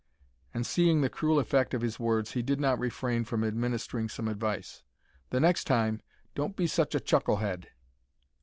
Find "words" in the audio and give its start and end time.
1.99-2.31